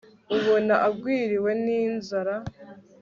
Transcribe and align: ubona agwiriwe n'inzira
ubona 0.35 0.73
agwiriwe 0.87 1.51
n'inzira 1.63 2.35